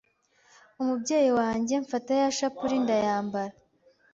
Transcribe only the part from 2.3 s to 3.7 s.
shapuri ndayambara